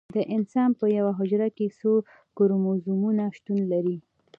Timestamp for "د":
0.15-0.17